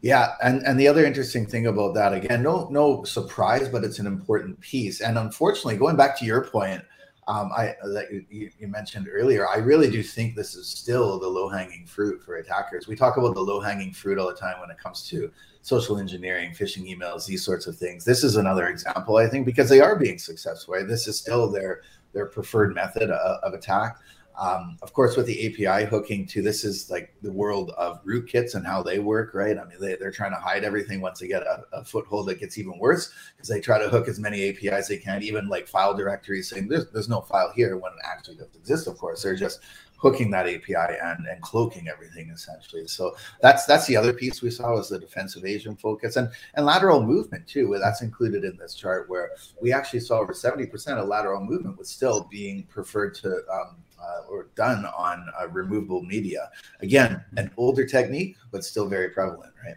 Yeah, 0.01 0.35
and 0.43 0.61
and 0.63 0.79
the 0.79 0.87
other 0.87 1.05
interesting 1.05 1.47
thing 1.47 1.67
about 1.67 1.95
that 1.95 2.13
again, 2.13 2.43
no 2.43 2.67
no 2.69 3.03
surprise, 3.03 3.67
but 3.67 3.83
it's 3.83 3.99
an 3.99 4.05
important 4.05 4.59
piece. 4.59 5.01
And 5.01 5.17
unfortunately, 5.17 5.77
going 5.77 5.95
back 5.95 6.17
to 6.19 6.25
your 6.25 6.43
point, 6.45 6.83
um, 7.27 7.51
I 7.51 7.75
that 7.83 8.11
you, 8.11 8.51
you, 8.57 8.67
mentioned 8.67 9.09
earlier, 9.11 9.47
I 9.49 9.57
really 9.57 9.89
do 9.89 10.03
think 10.03 10.35
this 10.35 10.55
is 10.55 10.69
still 10.69 11.19
the 11.19 11.27
low 11.27 11.49
hanging 11.49 11.85
fruit 11.85 12.21
for 12.23 12.35
attackers. 12.35 12.87
We 12.87 12.95
talk 12.95 13.17
about 13.17 13.33
the 13.33 13.41
low 13.41 13.59
hanging 13.59 13.91
fruit 13.91 14.19
all 14.19 14.27
the 14.27 14.35
time 14.35 14.59
when 14.61 14.69
it 14.69 14.77
comes 14.77 15.07
to 15.09 15.31
social 15.63 15.97
engineering, 15.97 16.51
phishing 16.51 16.87
emails, 16.87 17.25
these 17.25 17.43
sorts 17.43 17.65
of 17.65 17.75
things. 17.75 18.05
This 18.05 18.23
is 18.23 18.37
another 18.37 18.67
example, 18.67 19.17
I 19.17 19.27
think, 19.27 19.45
because 19.45 19.67
they 19.67 19.81
are 19.81 19.97
being 19.97 20.19
successful. 20.19 20.75
Right? 20.75 20.87
This 20.87 21.07
is 21.07 21.17
still 21.17 21.49
their 21.49 21.81
their 22.13 22.27
preferred 22.27 22.75
method 22.75 23.09
of, 23.09 23.43
of 23.43 23.53
attack. 23.53 23.97
Um, 24.37 24.77
of 24.83 24.93
course, 24.93 25.17
with 25.17 25.25
the 25.25 25.47
API 25.47 25.85
hooking 25.85 26.27
too, 26.27 26.43
this 26.43 26.63
is 26.63 26.91
like 26.91 27.15
the 27.23 27.31
world 27.31 27.71
of 27.71 28.03
rootkits 28.05 28.53
and 28.53 28.65
how 28.65 28.83
they 28.83 28.99
work, 28.99 29.33
right? 29.33 29.57
I 29.57 29.63
mean, 29.65 29.79
they, 29.79 29.95
they're 29.95 30.11
trying 30.11 30.31
to 30.31 30.39
hide 30.39 30.63
everything 30.63 31.01
once 31.01 31.19
they 31.19 31.27
get 31.27 31.41
a, 31.41 31.63
a 31.73 31.83
foothold 31.83 32.27
that 32.27 32.39
gets 32.39 32.57
even 32.59 32.77
worse 32.77 33.11
because 33.35 33.49
they 33.49 33.59
try 33.59 33.79
to 33.79 33.89
hook 33.89 34.07
as 34.07 34.19
many 34.19 34.49
APIs 34.49 34.89
they 34.89 34.97
can, 34.97 35.23
even 35.23 35.47
like 35.47 35.67
file 35.67 35.95
directories 35.95 36.49
saying 36.49 36.67
there's, 36.67 36.87
there's 36.91 37.09
no 37.09 37.21
file 37.21 37.51
here 37.55 37.77
when 37.77 37.91
it 37.93 37.99
actually 38.05 38.35
doesn't 38.35 38.55
exist, 38.55 38.87
of 38.87 38.97
course. 38.99 39.23
They're 39.23 39.35
just 39.35 39.59
hooking 39.97 40.29
that 40.29 40.47
API 40.47 40.97
and, 41.01 41.25
and 41.27 41.41
cloaking 41.41 41.87
everything 41.87 42.29
essentially. 42.29 42.87
So 42.87 43.15
that's 43.41 43.65
that's 43.65 43.87
the 43.87 43.97
other 43.97 44.13
piece 44.13 44.41
we 44.41 44.51
saw 44.51 44.73
was 44.73 44.89
the 44.89 44.99
defense 44.99 45.35
evasion 45.35 45.75
focus 45.75 46.15
and 46.15 46.29
and 46.53 46.65
lateral 46.65 47.01
movement 47.03 47.47
too. 47.47 47.75
That's 47.79 48.01
included 48.01 48.43
in 48.43 48.57
this 48.57 48.75
chart 48.75 49.09
where 49.09 49.31
we 49.61 49.73
actually 49.73 50.01
saw 50.01 50.19
over 50.19 50.33
70% 50.33 50.87
of 50.97 51.07
lateral 51.07 51.43
movement 51.43 51.77
was 51.77 51.89
still 51.89 52.27
being 52.29 52.63
preferred 52.63 53.15
to 53.15 53.37
um, 53.51 53.77
uh, 54.01 54.21
or 54.29 54.49
done 54.55 54.85
on 54.85 55.27
uh, 55.39 55.47
removable 55.49 56.03
media. 56.03 56.49
Again, 56.81 57.23
an 57.37 57.51
older 57.57 57.85
technique, 57.85 58.37
but 58.51 58.63
still 58.63 58.87
very 58.87 59.09
prevalent, 59.09 59.53
right? 59.63 59.75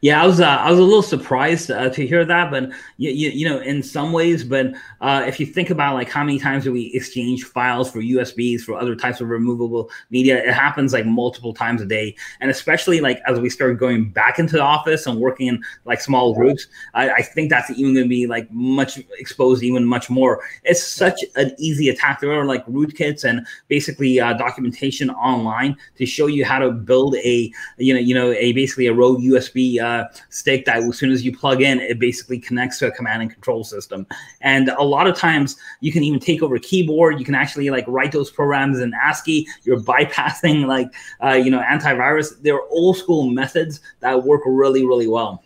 Yeah, 0.00 0.22
I 0.22 0.26
was 0.26 0.40
uh, 0.40 0.46
I 0.46 0.70
was 0.70 0.78
a 0.78 0.82
little 0.82 1.02
surprised 1.02 1.70
uh, 1.70 1.90
to 1.90 2.06
hear 2.06 2.24
that, 2.24 2.50
but 2.50 2.70
you, 2.96 3.10
you, 3.10 3.30
you 3.30 3.48
know, 3.48 3.58
in 3.60 3.82
some 3.82 4.12
ways, 4.12 4.44
but 4.44 4.74
uh, 5.00 5.24
if 5.26 5.38
you 5.38 5.46
think 5.46 5.70
about 5.70 5.94
like 5.94 6.08
how 6.08 6.24
many 6.24 6.38
times 6.38 6.64
do 6.64 6.72
we 6.72 6.92
exchange 6.94 7.44
files 7.44 7.90
for 7.90 8.00
USBs 8.00 8.62
for 8.62 8.74
other 8.74 8.96
types 8.96 9.20
of 9.20 9.28
removable 9.28 9.90
media, 10.10 10.42
it 10.42 10.52
happens 10.52 10.92
like 10.92 11.06
multiple 11.06 11.54
times 11.54 11.80
a 11.80 11.86
day, 11.86 12.14
and 12.40 12.50
especially 12.50 13.00
like 13.00 13.20
as 13.26 13.38
we 13.38 13.48
start 13.50 13.78
going 13.78 14.10
back 14.10 14.38
into 14.38 14.54
the 14.54 14.62
office 14.62 15.06
and 15.06 15.18
working 15.18 15.46
in 15.46 15.62
like 15.84 16.00
small 16.00 16.34
groups, 16.34 16.66
I, 16.94 17.10
I 17.10 17.22
think 17.22 17.50
that's 17.50 17.70
even 17.70 17.94
going 17.94 18.06
to 18.06 18.08
be 18.08 18.26
like 18.26 18.50
much 18.50 18.98
exposed 19.18 19.62
even 19.62 19.84
much 19.84 20.10
more. 20.10 20.42
It's 20.64 20.82
such 20.82 21.24
an 21.36 21.54
easy 21.58 21.88
attack. 21.88 22.20
There 22.20 22.32
are 22.32 22.44
like 22.44 22.64
rootkits 22.66 23.24
and 23.24 23.46
basically 23.68 24.20
uh, 24.20 24.34
documentation 24.34 25.10
online 25.10 25.76
to 25.96 26.06
show 26.06 26.26
you 26.26 26.44
how 26.44 26.58
to 26.58 26.70
build 26.70 27.16
a 27.16 27.52
you 27.78 27.94
know 27.94 28.00
you 28.00 28.14
know 28.14 28.32
a 28.32 28.52
basically 28.52 28.86
a 28.86 28.92
rogue 28.92 29.20
USB 29.20 29.71
uh, 29.80 30.04
stick 30.28 30.64
that 30.66 30.78
as 30.78 30.98
soon 30.98 31.10
as 31.10 31.24
you 31.24 31.36
plug 31.36 31.62
in, 31.62 31.80
it 31.80 31.98
basically 31.98 32.38
connects 32.38 32.78
to 32.80 32.86
a 32.86 32.90
command 32.90 33.22
and 33.22 33.30
control 33.30 33.64
system. 33.64 34.06
And 34.40 34.68
a 34.70 34.82
lot 34.82 35.06
of 35.06 35.16
times 35.16 35.56
you 35.80 35.92
can 35.92 36.02
even 36.02 36.20
take 36.20 36.42
over 36.42 36.58
keyboard. 36.58 37.18
You 37.18 37.24
can 37.24 37.34
actually 37.34 37.70
like 37.70 37.84
write 37.88 38.12
those 38.12 38.30
programs 38.30 38.80
in 38.80 38.92
ASCII. 38.94 39.46
You're 39.64 39.80
bypassing 39.80 40.66
like, 40.66 40.92
uh, 41.22 41.34
you 41.34 41.50
know, 41.50 41.62
antivirus. 41.62 42.40
They're 42.42 42.62
old 42.70 42.96
school 42.96 43.28
methods 43.28 43.80
that 44.00 44.22
work 44.22 44.42
really, 44.46 44.84
really 44.84 45.08
well. 45.08 45.42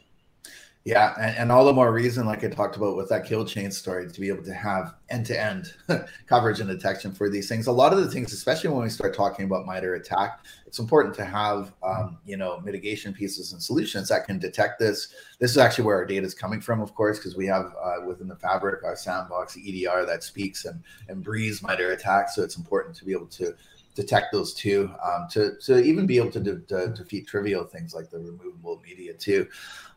Yeah, 0.87 1.17
and, 1.21 1.37
and, 1.37 1.53
all 1.53 1.65
the 1.65 1.73
more 1.73 1.93
reason, 1.93 2.27
like 2.27 2.45
I 2.45 2.49
talked 2.49 2.77
about 2.77 2.95
with 2.95 3.09
that 3.09 3.27
kill 3.27 3.45
chain 3.45 3.73
story, 3.73 4.09
to 4.09 4.21
be 4.21 4.29
able 4.29 4.45
to 4.45 4.55
have 4.55 4.95
end-to-end 5.11 5.75
coverage 6.29 6.61
and 6.61 6.71
detection 6.71 7.11
for 7.11 7.29
these 7.29 7.49
things. 7.49 7.67
A 7.67 7.73
lot 7.73 7.93
of 7.93 7.99
the 7.99 8.09
things, 8.09 8.33
especially 8.33 8.71
when 8.71 8.85
we 8.85 8.89
start 8.89 9.13
talking 9.13 9.47
about 9.47 9.67
MITRE 9.67 9.97
ATT&CK, 9.97 10.39
it's 10.65 10.79
important 10.79 11.13
to 11.17 11.25
have 11.25 11.73
um, 11.83 12.19
you 12.25 12.37
know 12.37 12.61
mitigation 12.61 13.13
pieces 13.13 13.53
and 13.53 13.61
solutions 13.61 14.09
that 14.11 14.27
can 14.27 14.39
detect 14.39 14.79
this. 14.79 15.09
This 15.41 15.51
is 15.51 15.59
actually 15.59 15.87
where 15.87 15.97
our 15.97 16.07
data 16.07 16.25
is 16.25 16.35
coming 16.35 16.61
from, 16.61 16.81
of 16.81 16.95
course, 16.95 17.19
because 17.19 17.35
we 17.35 17.47
have 17.47 17.75
uh, 17.83 18.07
within 18.07 18.29
the 18.29 18.37
fabric 18.37 18.85
our 18.85 18.95
sandbox 18.95 19.59
EDR 19.59 20.07
that 20.07 20.23
speaks 20.23 20.67
and 20.67 20.81
and 21.09 21.21
breathes 21.21 21.65
MITRE 21.65 21.91
ATT&CK. 21.95 22.31
So 22.31 22.45
it's 22.45 22.59
important 22.59 22.95
to 22.95 23.05
be 23.05 23.11
able 23.11 23.27
to 23.27 23.57
detect 23.97 24.31
those 24.31 24.55
too, 24.55 24.89
um, 25.03 25.27
to 25.33 25.57
to 25.63 25.83
even 25.83 26.07
be 26.07 26.17
able 26.17 26.31
to, 26.31 26.39
de- 26.39 26.61
to 26.61 26.95
defeat 26.97 27.27
trivial 27.27 27.65
things 27.65 27.93
like 27.93 28.09
the 28.09 28.21
removable 28.21 28.81
media 28.87 29.13
too. 29.13 29.49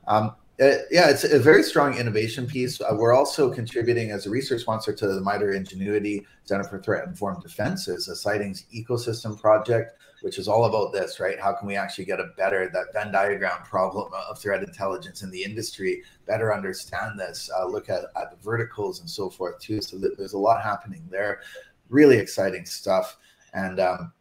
Um, 0.08 0.34
uh, 0.61 0.79
yeah, 0.91 1.09
it's 1.09 1.23
a 1.23 1.39
very 1.39 1.63
strong 1.63 1.97
innovation 1.97 2.45
piece. 2.45 2.81
Uh, 2.81 2.93
we're 2.93 3.13
also 3.13 3.51
contributing 3.53 4.11
as 4.11 4.25
a 4.25 4.29
research 4.29 4.61
sponsor 4.61 4.91
to 4.91 5.07
the 5.07 5.21
MITRE 5.21 5.53
Ingenuity 5.53 6.25
Center 6.43 6.65
for 6.65 6.81
Threat 6.81 7.07
Informed 7.07 7.41
Defense, 7.41 7.87
is 7.87 8.09
a 8.09 8.15
sightings 8.15 8.65
ecosystem 8.75 9.39
project, 9.39 9.97
which 10.21 10.37
is 10.37 10.49
all 10.49 10.65
about 10.65 10.91
this, 10.91 11.19
right? 11.19 11.39
How 11.39 11.53
can 11.53 11.65
we 11.65 11.77
actually 11.77 12.05
get 12.05 12.19
a 12.19 12.31
better 12.35 12.69
that 12.73 12.91
Venn 12.91 13.11
diagram 13.13 13.63
problem 13.63 14.11
of 14.29 14.37
threat 14.37 14.61
intelligence 14.61 15.23
in 15.23 15.31
the 15.31 15.41
industry, 15.41 16.03
better 16.25 16.53
understand 16.53 17.17
this, 17.17 17.49
uh, 17.57 17.65
look 17.65 17.89
at, 17.89 18.03
at 18.17 18.31
the 18.31 18.37
verticals 18.43 18.99
and 18.99 19.09
so 19.09 19.29
forth 19.29 19.59
too. 19.59 19.81
So 19.81 19.97
there's 19.97 20.33
a 20.33 20.37
lot 20.37 20.61
happening 20.61 21.07
there. 21.09 21.41
Really 21.87 22.17
exciting 22.17 22.65
stuff. 22.65 23.17
And 23.53 23.79
um, 23.79 24.11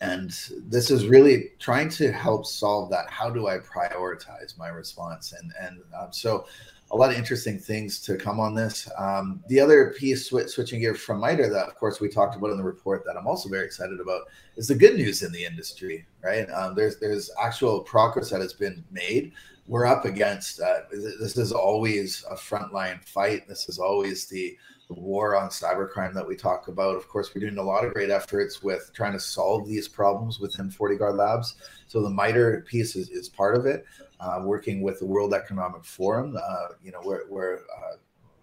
and 0.00 0.30
this 0.68 0.90
is 0.90 1.06
really 1.06 1.52
trying 1.58 1.88
to 1.90 2.12
help 2.12 2.46
solve 2.46 2.90
that 2.90 3.08
how 3.10 3.30
do 3.30 3.48
i 3.48 3.58
prioritize 3.58 4.56
my 4.58 4.68
response? 4.68 5.32
And 5.32 5.52
and 5.60 5.80
um, 5.98 6.12
so 6.12 6.46
a 6.92 6.96
lot 6.96 7.10
of 7.10 7.16
interesting 7.16 7.58
things 7.58 8.00
to 8.02 8.16
come 8.16 8.38
on 8.38 8.54
this. 8.54 8.88
Um, 8.96 9.42
the 9.48 9.58
other 9.58 9.92
piece 9.98 10.30
sw- 10.30 10.48
switching 10.48 10.80
gear 10.80 10.94
from 10.94 11.20
MITRE 11.20 11.50
that 11.50 11.68
of 11.68 11.74
course 11.74 12.00
we 12.00 12.08
talked 12.08 12.36
about 12.36 12.50
in 12.50 12.56
the 12.56 12.62
report 12.62 13.04
that 13.06 13.16
i'm 13.16 13.26
also 13.26 13.48
very 13.48 13.64
excited 13.64 14.00
about 14.00 14.22
is 14.56 14.68
the 14.68 14.74
good 14.74 14.94
news 14.94 15.22
in 15.22 15.32
the 15.32 15.44
industry 15.44 16.06
right? 16.26 16.50
Um, 16.50 16.74
there's 16.74 16.98
there's 16.98 17.30
actual 17.40 17.80
progress 17.80 18.30
that 18.30 18.40
has 18.40 18.52
been 18.52 18.84
made. 18.90 19.32
We're 19.66 19.86
up 19.86 20.04
against 20.04 20.60
uh, 20.60 20.80
this 20.90 21.36
is 21.36 21.52
always 21.52 22.24
a 22.30 22.34
frontline 22.34 23.02
fight. 23.04 23.48
This 23.48 23.68
is 23.68 23.78
always 23.78 24.26
the 24.26 24.56
the 24.88 24.94
war 24.94 25.36
on 25.36 25.48
cybercrime 25.48 26.14
that 26.14 26.26
we 26.26 26.36
talk 26.36 26.68
about. 26.68 26.96
Of 26.96 27.08
course, 27.08 27.34
we're 27.34 27.40
doing 27.40 27.58
a 27.58 27.62
lot 27.62 27.84
of 27.84 27.92
great 27.92 28.10
efforts 28.10 28.62
with 28.62 28.90
trying 28.94 29.12
to 29.12 29.20
solve 29.20 29.66
these 29.66 29.88
problems 29.88 30.38
within 30.38 30.70
FortiGuard 30.70 31.18
Labs. 31.18 31.56
So 31.88 32.02
the 32.02 32.10
MITRE 32.10 32.62
piece 32.62 32.94
is, 32.94 33.08
is 33.08 33.28
part 33.28 33.56
of 33.56 33.66
it. 33.66 33.84
Uh, 34.20 34.40
working 34.42 34.82
with 34.82 34.98
the 34.98 35.06
World 35.06 35.34
Economic 35.34 35.84
Forum, 35.84 36.36
uh, 36.36 36.68
you 36.82 36.92
know, 36.92 37.00
we're 37.04 37.28
we're, 37.28 37.56
uh, 37.56 37.96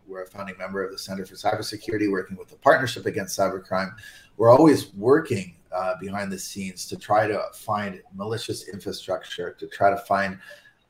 we're 0.06 0.24
a 0.24 0.28
founding 0.28 0.58
member 0.58 0.84
of 0.84 0.92
the 0.92 0.98
Center 0.98 1.26
for 1.26 1.36
Cybersecurity, 1.36 2.12
working 2.12 2.38
with 2.38 2.50
the 2.50 2.58
Partnership 2.58 3.06
Against 3.06 3.40
Cybercrime. 3.40 3.94
We're 4.38 4.52
always 4.52 4.94
working 4.94 5.56
uh, 5.72 5.96
behind 6.00 6.32
the 6.32 6.38
scenes 6.38 6.86
to 6.88 6.98
try 6.98 7.26
to 7.28 7.42
find 7.54 8.02
malicious 8.14 8.68
infrastructure, 8.68 9.54
to 9.54 9.68
try 9.68 9.90
to 9.90 9.98
find 9.98 10.38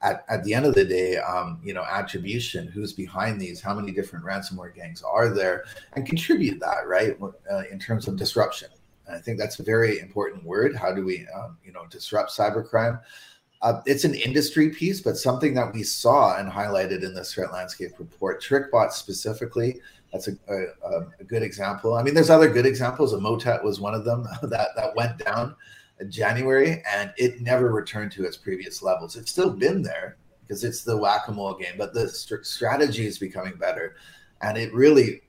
at, 0.03 0.25
at 0.27 0.43
the 0.43 0.53
end 0.53 0.65
of 0.65 0.75
the 0.75 0.83
day, 0.83 1.17
um, 1.17 1.59
you 1.63 1.73
know, 1.73 1.83
attribution, 1.89 2.67
who's 2.67 2.93
behind 2.93 3.39
these, 3.39 3.61
how 3.61 3.73
many 3.73 3.91
different 3.91 4.25
ransomware 4.25 4.75
gangs 4.75 5.01
are 5.01 5.29
there, 5.29 5.63
and 5.93 6.05
contribute 6.05 6.59
that, 6.59 6.87
right, 6.87 7.17
uh, 7.51 7.63
in 7.71 7.79
terms 7.79 8.07
of 8.07 8.17
disruption. 8.17 8.69
And 9.07 9.15
I 9.15 9.19
think 9.19 9.39
that's 9.39 9.59
a 9.59 9.63
very 9.63 9.99
important 9.99 10.43
word. 10.43 10.75
How 10.75 10.93
do 10.93 11.05
we, 11.05 11.25
um, 11.35 11.57
you 11.63 11.71
know, 11.71 11.85
disrupt 11.89 12.31
cybercrime? 12.31 12.99
Uh, 13.61 13.81
it's 13.85 14.03
an 14.03 14.13
industry 14.13 14.69
piece, 14.69 14.99
but 14.99 15.15
something 15.15 15.53
that 15.53 15.73
we 15.73 15.83
saw 15.83 16.37
and 16.37 16.51
highlighted 16.51 17.01
in 17.01 17.15
this 17.15 17.33
threat 17.33 17.53
landscape 17.53 17.91
report. 17.97 18.43
TrickBot 18.43 18.91
specifically, 18.91 19.79
that's 20.11 20.27
a, 20.27 20.35
a, 20.49 20.99
a 21.21 21.23
good 21.23 21.43
example. 21.43 21.95
I 21.95 22.03
mean, 22.03 22.13
there's 22.13 22.29
other 22.29 22.49
good 22.49 22.65
examples. 22.65 23.13
Emotet 23.13 23.63
was 23.63 23.79
one 23.79 23.93
of 23.93 24.03
them 24.03 24.27
that 24.43 24.69
that 24.75 24.95
went 24.97 25.17
down. 25.17 25.55
January, 26.09 26.83
and 26.89 27.13
it 27.17 27.41
never 27.41 27.71
returned 27.71 28.11
to 28.13 28.25
its 28.25 28.37
previous 28.37 28.81
levels. 28.81 29.15
It's 29.15 29.31
still 29.31 29.51
been 29.51 29.81
there 29.81 30.17
because 30.41 30.63
it's 30.63 30.83
the 30.83 30.97
whack-a-mole 30.97 31.55
game, 31.55 31.75
but 31.77 31.93
the 31.93 32.09
st- 32.09 32.45
strategy 32.45 33.05
is 33.05 33.17
becoming 33.17 33.55
better, 33.55 33.95
and 34.41 34.57
it 34.57 34.73
really 34.73 35.21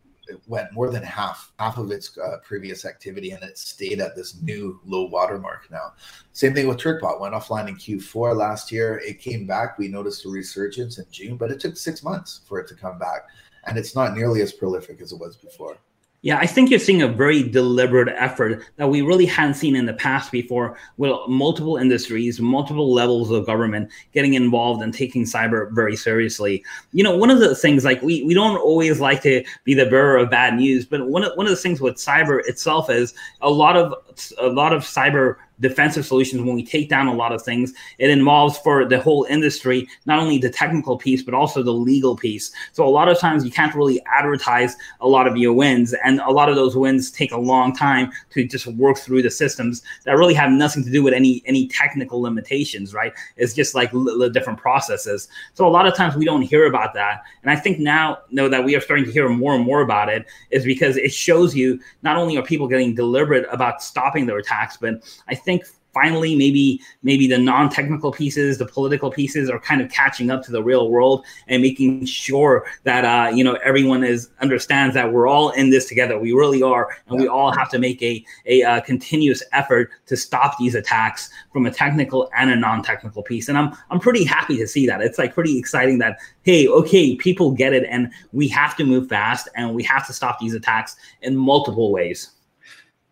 went 0.46 0.72
more 0.72 0.90
than 0.90 1.02
half 1.02 1.52
half 1.58 1.76
of 1.78 1.90
its 1.90 2.16
uh, 2.18 2.38
previous 2.44 2.84
activity, 2.84 3.30
and 3.30 3.42
it 3.42 3.58
stayed 3.58 4.00
at 4.00 4.16
this 4.16 4.40
new 4.42 4.80
low 4.84 5.04
watermark 5.04 5.70
now. 5.70 5.92
Same 6.32 6.54
thing 6.54 6.66
with 6.66 6.78
TrickBot 6.78 7.20
went 7.20 7.34
offline 7.34 7.68
in 7.68 7.76
Q4 7.76 8.36
last 8.36 8.72
year. 8.72 8.98
It 9.04 9.20
came 9.20 9.46
back. 9.46 9.78
We 9.78 9.88
noticed 9.88 10.24
a 10.24 10.28
resurgence 10.28 10.98
in 10.98 11.04
June, 11.10 11.36
but 11.36 11.50
it 11.50 11.60
took 11.60 11.76
six 11.76 12.02
months 12.02 12.40
for 12.46 12.58
it 12.58 12.68
to 12.68 12.74
come 12.74 12.98
back, 12.98 13.26
and 13.66 13.78
it's 13.78 13.94
not 13.94 14.14
nearly 14.14 14.40
as 14.40 14.52
prolific 14.52 15.00
as 15.00 15.12
it 15.12 15.18
was 15.18 15.36
before. 15.36 15.76
Yeah, 16.24 16.38
I 16.38 16.46
think 16.46 16.70
you're 16.70 16.80
seeing 16.80 17.02
a 17.02 17.06
very 17.06 17.42
deliberate 17.42 18.08
effort 18.16 18.64
that 18.76 18.88
we 18.88 19.02
really 19.02 19.26
hadn't 19.26 19.56
seen 19.56 19.76
in 19.76 19.84
the 19.84 19.92
past 19.92 20.32
before 20.32 20.78
with 20.96 21.12
multiple 21.28 21.76
industries, 21.76 22.40
multiple 22.40 22.94
levels 22.94 23.30
of 23.30 23.44
government 23.44 23.90
getting 24.14 24.32
involved 24.32 24.82
and 24.82 24.94
taking 24.94 25.24
cyber 25.24 25.70
very 25.72 25.96
seriously. 25.96 26.64
You 26.92 27.04
know, 27.04 27.14
one 27.14 27.28
of 27.28 27.40
the 27.40 27.54
things 27.54 27.84
like 27.84 28.00
we, 28.00 28.22
we 28.22 28.32
don't 28.32 28.56
always 28.56 29.00
like 29.00 29.20
to 29.24 29.44
be 29.64 29.74
the 29.74 29.84
bearer 29.84 30.16
of 30.16 30.30
bad 30.30 30.54
news, 30.54 30.86
but 30.86 31.06
one 31.08 31.24
of, 31.24 31.36
one 31.36 31.44
of 31.44 31.50
the 31.50 31.56
things 31.56 31.82
with 31.82 31.96
cyber 31.96 32.40
itself 32.48 32.88
is 32.88 33.12
a 33.42 33.50
lot 33.50 33.76
of 33.76 33.92
a 34.38 34.48
lot 34.48 34.72
of 34.72 34.82
cyber 34.82 35.36
defensive 35.60 36.04
solutions 36.06 36.42
when 36.42 36.54
we 36.54 36.64
take 36.64 36.88
down 36.88 37.06
a 37.06 37.14
lot 37.14 37.32
of 37.32 37.42
things. 37.42 37.72
It 37.98 38.10
involves 38.10 38.58
for 38.58 38.84
the 38.84 39.00
whole 39.00 39.24
industry 39.28 39.88
not 40.06 40.18
only 40.18 40.38
the 40.38 40.50
technical 40.50 40.96
piece 40.96 41.22
but 41.22 41.34
also 41.34 41.62
the 41.62 41.72
legal 41.72 42.16
piece. 42.16 42.52
So 42.72 42.86
a 42.86 42.88
lot 42.88 43.08
of 43.08 43.18
times 43.18 43.44
you 43.44 43.50
can't 43.50 43.74
really 43.74 44.02
advertise 44.06 44.76
a 45.00 45.08
lot 45.08 45.26
of 45.26 45.36
your 45.36 45.52
wins 45.52 45.94
and 46.04 46.20
a 46.20 46.30
lot 46.30 46.48
of 46.48 46.56
those 46.56 46.76
wins 46.76 47.10
take 47.10 47.32
a 47.32 47.38
long 47.38 47.74
time 47.74 48.10
to 48.30 48.46
just 48.46 48.66
work 48.66 48.98
through 48.98 49.22
the 49.22 49.30
systems 49.30 49.82
that 50.04 50.16
really 50.16 50.34
have 50.34 50.50
nothing 50.50 50.84
to 50.84 50.90
do 50.90 51.02
with 51.02 51.14
any 51.14 51.42
any 51.46 51.68
technical 51.68 52.20
limitations 52.20 52.94
right? 52.94 53.12
It's 53.36 53.54
just 53.54 53.74
like 53.74 53.92
the 53.92 54.30
different 54.32 54.58
processes. 54.58 55.28
So 55.54 55.66
a 55.66 55.70
lot 55.70 55.86
of 55.86 55.94
times 55.94 56.16
we 56.16 56.24
don't 56.24 56.42
hear 56.42 56.66
about 56.66 56.94
that. 56.94 57.22
And 57.42 57.50
i 57.50 57.56
think 57.56 57.78
now 57.78 58.18
know 58.30 58.48
that 58.48 58.64
we 58.64 58.74
are 58.74 58.80
starting 58.80 59.04
to 59.04 59.12
hear 59.12 59.28
more 59.28 59.54
and 59.54 59.64
more 59.64 59.82
about 59.82 60.08
it 60.08 60.26
is 60.50 60.64
because 60.64 60.96
it 60.96 61.12
shows 61.12 61.54
you 61.54 61.80
not 62.02 62.16
only 62.16 62.36
are 62.36 62.42
people 62.42 62.68
getting 62.68 62.94
deliberate 62.94 63.46
about 63.50 63.82
stopping 63.82 64.26
their 64.26 64.38
attacks 64.38 64.76
but 64.76 65.02
i 65.28 65.34
think 65.44 65.64
finally 65.94 66.34
maybe 66.34 66.80
maybe 67.02 67.28
the 67.28 67.38
non-technical 67.38 68.10
pieces 68.10 68.58
the 68.58 68.66
political 68.66 69.10
pieces 69.10 69.48
are 69.48 69.60
kind 69.60 69.80
of 69.80 69.90
catching 69.90 70.28
up 70.30 70.42
to 70.42 70.50
the 70.50 70.62
real 70.62 70.90
world 70.90 71.24
and 71.46 71.62
making 71.62 72.04
sure 72.04 72.66
that 72.82 73.04
uh, 73.04 73.30
you 73.34 73.44
know 73.44 73.54
everyone 73.64 74.02
is 74.02 74.30
understands 74.40 74.94
that 74.94 75.10
we're 75.10 75.28
all 75.28 75.50
in 75.50 75.70
this 75.70 75.86
together. 75.86 76.18
We 76.18 76.32
really 76.32 76.62
are. 76.62 76.88
And 77.06 77.20
we 77.20 77.28
all 77.28 77.52
have 77.52 77.70
to 77.70 77.78
make 77.78 78.02
a, 78.02 78.24
a, 78.46 78.62
a 78.62 78.68
uh, 78.68 78.80
continuous 78.80 79.42
effort 79.52 79.90
to 80.06 80.16
stop 80.16 80.58
these 80.58 80.74
attacks 80.74 81.30
from 81.52 81.66
a 81.66 81.70
technical 81.70 82.30
and 82.36 82.50
a 82.50 82.56
non-technical 82.56 83.22
piece. 83.22 83.48
And 83.48 83.56
i'm 83.56 83.74
i'm 83.90 84.00
pretty 84.00 84.24
happy 84.24 84.56
to 84.58 84.66
see 84.66 84.86
that. 84.86 85.00
It's 85.00 85.18
like 85.18 85.34
pretty 85.34 85.58
exciting 85.58 85.98
that 85.98 86.18
hey 86.42 86.66
okay 86.68 87.16
people 87.16 87.52
get 87.52 87.72
it 87.72 87.84
and 87.88 88.10
we 88.32 88.48
have 88.48 88.76
to 88.76 88.84
move 88.84 89.08
fast 89.08 89.48
and 89.54 89.74
we 89.74 89.82
have 89.84 90.06
to 90.06 90.12
stop 90.12 90.38
these 90.40 90.54
attacks 90.54 90.96
in 91.22 91.36
multiple 91.36 91.92
ways 91.92 92.30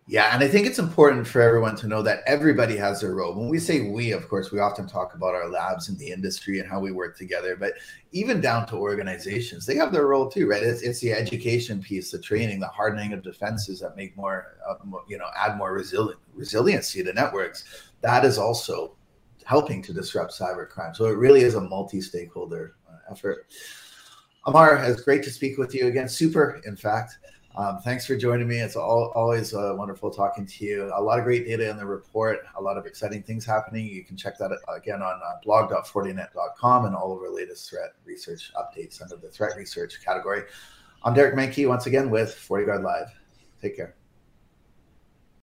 yeah, 0.09 0.35
and 0.35 0.43
I 0.43 0.49
think 0.49 0.67
it's 0.67 0.81
important 0.81 1.29
for 1.29 1.41
everyone 1.41 1.77
to 1.77 1.87
know 1.87 2.03
that 2.03 2.25
everybody 2.27 2.77
has 2.77 3.01
their 3.01 3.15
role. 3.15 3.35
When 3.35 3.49
we 3.49 3.61
say 3.61 3.89
we, 3.89 4.11
of 4.11 4.29
course, 4.29 4.51
we 4.51 4.59
often 4.59 4.89
talk 4.89 5.15
about 5.15 5.35
our 5.35 5.49
labs 5.49 5.89
in 5.89 5.97
the 5.97 6.11
industry 6.11 6.59
and 6.59 6.69
how 6.69 6.81
we 6.81 6.91
work 6.91 7.17
together, 7.17 7.55
but 7.55 7.75
even 8.11 8.41
down 8.41 8.67
to 8.67 8.77
organizations, 8.77 9.65
they 9.65 9.77
have 9.77 9.93
their 9.93 10.09
role 10.09 10.29
too, 10.29 10.49
right? 10.49 10.63
It's, 10.63 10.83
it's 10.83 10.99
the 10.99 11.13
education 11.13 11.81
piece, 11.81 12.11
the 12.11 12.19
training, 12.19 12.59
the 12.59 12.67
hardening 12.67 13.13
of 13.13 13.23
defenses 13.23 13.79
that 13.79 13.97
make 13.97 14.17
more, 14.17 14.57
uh, 14.69 14.75
you 15.07 15.19
know, 15.19 15.29
add 15.37 15.57
more 15.57 15.73
resilient 15.73 16.19
resiliency 16.35 17.05
to 17.05 17.13
networks. 17.13 17.65
That 18.01 18.25
is 18.25 18.39
also 18.39 18.97
helping 19.45 19.83
to 19.83 19.93
disrupt 19.93 20.33
cybercrime. 20.33 20.97
So 20.97 21.07
it 21.07 21.17
really 21.17 21.43
is 21.43 21.55
a 21.55 21.61
multi-stakeholder 21.61 22.75
uh, 22.91 23.13
effort. 23.13 23.47
Amar, 24.47 24.83
it's 24.85 25.03
great 25.03 25.23
to 25.23 25.31
speak 25.31 25.59
with 25.59 25.75
you 25.75 25.87
again. 25.87 26.09
Super, 26.09 26.61
in 26.67 26.77
fact. 26.77 27.19
Um, 27.55 27.79
thanks 27.81 28.07
for 28.07 28.17
joining 28.17 28.49
me. 28.49 28.59
It's 28.59 28.77
all, 28.77 29.13
always 29.15 29.53
uh, 29.53 29.75
wonderful 29.77 30.11
talking 30.11 30.47
to 30.47 30.65
you. 30.65 30.91
A 30.95 31.01
lot 31.01 31.19
of 31.19 31.25
great 31.25 31.47
data 31.47 31.69
in 31.69 31.77
the 31.77 31.85
report, 31.85 32.41
a 32.57 32.63
lot 32.63 32.79
of 32.79 32.87
exciting 32.87 33.23
things 33.23 33.45
happening. 33.45 33.87
You 33.87 34.05
can 34.05 34.17
check 34.17 34.39
that 34.39 34.53
again 34.75 35.03
on 35.03 35.21
uh, 35.23 35.39
blog.fortinet.com 35.45 36.87
and 36.87 36.97
all 36.97 37.13
of 37.15 37.19
our 37.19 37.31
latest 37.31 37.69
threat 37.69 37.95
research 38.07 38.53
updates 38.57 39.03
under 39.03 39.17
the 39.17 39.29
threat 39.29 39.55
research 39.57 40.01
category. 40.05 40.43
I'm 41.03 41.15
Derek 41.15 41.35
Manky 41.35 41.69
once 41.69 41.87
again 41.87 42.09
with 42.09 42.31
FortiGuard 42.31 42.83
Live. 42.83 43.09
Take 43.61 43.77
care. 43.77 43.95